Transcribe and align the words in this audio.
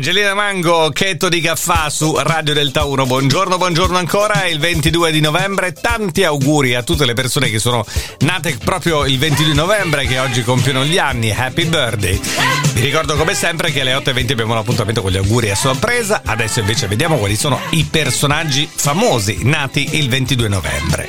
Angelina 0.00 0.32
Mango, 0.32 0.88
Chetto 0.94 1.28
di 1.28 1.42
Caffà 1.42 1.90
su 1.90 2.16
Radio 2.16 2.54
Delta 2.54 2.84
1. 2.84 3.04
Buongiorno, 3.04 3.58
buongiorno 3.58 3.98
ancora. 3.98 4.44
È 4.44 4.46
il 4.46 4.58
22 4.58 5.12
di 5.12 5.20
novembre. 5.20 5.74
Tanti 5.74 6.24
auguri 6.24 6.74
a 6.74 6.82
tutte 6.82 7.04
le 7.04 7.12
persone 7.12 7.50
che 7.50 7.58
sono 7.58 7.84
nate 8.20 8.56
proprio 8.56 9.04
il 9.04 9.18
22 9.18 9.52
novembre, 9.52 10.06
che 10.06 10.18
oggi 10.18 10.42
compiono 10.42 10.86
gli 10.86 10.96
anni. 10.96 11.30
Happy 11.32 11.66
birthday. 11.66 12.18
Vi 12.72 12.80
ricordo 12.80 13.14
come 13.14 13.34
sempre 13.34 13.70
che 13.72 13.82
alle 13.82 13.92
8.20 13.92 14.32
abbiamo 14.32 14.52
un 14.52 14.60
appuntamento 14.60 15.02
con 15.02 15.10
gli 15.10 15.18
auguri 15.18 15.50
a 15.50 15.54
sorpresa. 15.54 16.22
Adesso 16.24 16.60
invece 16.60 16.86
vediamo 16.86 17.18
quali 17.18 17.36
sono 17.36 17.60
i 17.72 17.84
personaggi 17.84 18.66
famosi 18.74 19.40
nati 19.42 19.98
il 19.98 20.08
22 20.08 20.48
novembre. 20.48 20.99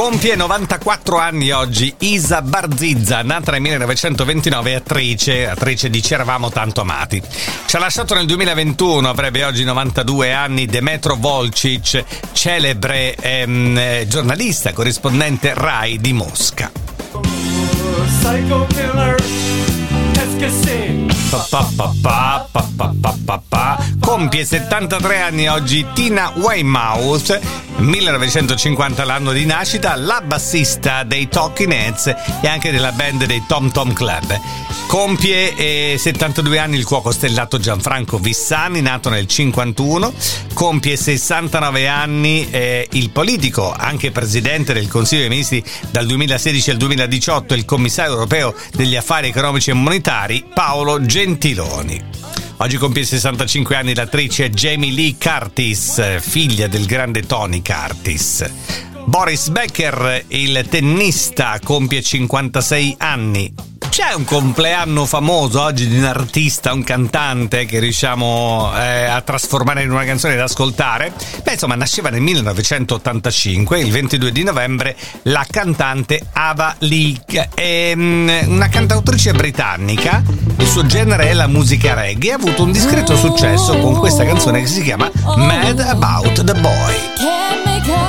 Compie 0.00 0.34
94 0.34 1.18
anni 1.18 1.50
oggi 1.50 1.94
Isa 1.98 2.40
Barzizza, 2.40 3.20
nata 3.20 3.50
nel 3.50 3.60
1929, 3.60 4.74
attrice, 4.74 5.46
attrice 5.46 5.90
di 5.90 6.00
C'eravamo 6.00 6.48
tanto 6.48 6.80
amati. 6.80 7.22
Ci 7.66 7.76
ha 7.76 7.78
lasciato 7.78 8.14
nel 8.14 8.24
2021, 8.24 9.06
avrebbe 9.06 9.44
oggi 9.44 9.62
92 9.62 10.32
anni, 10.32 10.64
Demetro 10.64 11.16
Volcic, 11.16 12.02
celebre 12.32 13.14
ehm, 13.14 14.06
giornalista, 14.06 14.72
corrispondente 14.72 15.52
RAI 15.52 15.98
di 15.98 16.14
Mosca. 16.14 16.72
Psycho 18.06 18.66
killer, 18.68 19.22
Compie 24.20 24.44
73 24.44 25.18
anni 25.22 25.48
oggi 25.48 25.86
Tina 25.94 26.30
Weymouth 26.36 27.40
1950 27.78 29.02
l'anno 29.04 29.32
di 29.32 29.46
nascita, 29.46 29.96
la 29.96 30.20
bassista 30.22 31.04
dei 31.04 31.26
Talking 31.26 31.72
Heads 31.72 32.14
e 32.42 32.46
anche 32.46 32.70
della 32.70 32.92
band 32.92 33.24
dei 33.24 33.42
Tom 33.48 33.72
Tom 33.72 33.94
Club. 33.94 34.38
Compie 34.88 35.54
eh, 35.56 35.96
72 35.96 36.58
anni 36.58 36.76
il 36.76 36.84
cuoco 36.84 37.12
stellato 37.12 37.58
Gianfranco 37.58 38.18
Vissani, 38.18 38.82
nato 38.82 39.08
nel 39.08 39.26
51. 39.26 40.12
Compie 40.52 40.98
69 40.98 41.88
anni 41.88 42.46
eh, 42.50 42.86
il 42.92 43.08
politico, 43.08 43.72
anche 43.74 44.10
presidente 44.10 44.74
del 44.74 44.86
Consiglio 44.86 45.22
dei 45.22 45.30
Ministri 45.30 45.64
dal 45.90 46.04
2016 46.04 46.72
al 46.72 46.76
2018, 46.76 47.54
il 47.54 47.64
commissario 47.64 48.12
europeo 48.12 48.54
degli 48.74 48.96
affari 48.96 49.28
economici 49.28 49.70
e 49.70 49.72
monetari 49.72 50.44
Paolo 50.52 51.00
Gentiloni. 51.00 52.29
Oggi 52.62 52.76
compie 52.76 53.04
65 53.04 53.74
anni 53.74 53.94
l'attrice 53.94 54.50
Jamie 54.50 54.92
Lee 54.92 55.16
Curtis, 55.18 56.20
figlia 56.20 56.66
del 56.68 56.84
grande 56.84 57.22
Tony 57.22 57.62
Curtis. 57.62 58.44
Boris 59.06 59.48
Becker, 59.48 60.26
il 60.28 60.66
tennista, 60.68 61.58
compie 61.64 62.02
56 62.02 62.96
anni. 62.98 63.54
C'è 64.02 64.14
un 64.14 64.24
compleanno 64.24 65.04
famoso 65.04 65.60
oggi 65.60 65.86
di 65.86 65.98
un 65.98 66.04
artista, 66.04 66.72
un 66.72 66.82
cantante 66.82 67.66
che 67.66 67.80
riusciamo 67.80 68.72
eh, 68.74 69.04
a 69.04 69.20
trasformare 69.20 69.82
in 69.82 69.90
una 69.90 70.04
canzone 70.04 70.36
da 70.36 70.44
ascoltare? 70.44 71.12
Beh, 71.42 71.52
insomma, 71.52 71.74
nasceva 71.74 72.08
nel 72.08 72.22
1985, 72.22 73.78
il 73.78 73.90
22 73.92 74.32
di 74.32 74.42
novembre, 74.42 74.96
la 75.24 75.44
cantante 75.48 76.18
Ava 76.32 76.74
Leak. 76.78 77.50
È 77.52 77.92
um, 77.94 78.46
una 78.46 78.68
cantautrice 78.70 79.32
britannica, 79.32 80.22
il 80.56 80.66
suo 80.66 80.86
genere 80.86 81.28
è 81.28 81.34
la 81.34 81.46
musica 81.46 81.92
reggae, 81.92 82.32
ha 82.32 82.36
avuto 82.36 82.62
un 82.62 82.72
discreto 82.72 83.14
successo 83.18 83.76
con 83.80 83.98
questa 83.98 84.24
canzone 84.24 84.62
che 84.62 84.66
si 84.66 84.82
chiama 84.82 85.10
Mad 85.36 85.78
About 85.78 86.42
the 86.42 86.54
Boy. 86.54 88.00